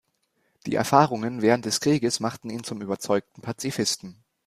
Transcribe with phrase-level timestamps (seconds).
[0.65, 4.15] Die Erfahrungen während des Krieges machten ihn zum überzeugten Pazifisten.